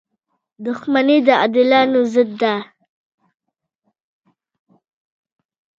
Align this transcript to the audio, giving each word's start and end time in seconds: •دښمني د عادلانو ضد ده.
•دښمني 0.65 1.17
د 1.27 1.29
عادلانو 1.41 1.99
ضد 2.13 2.29
ده. 2.41 2.55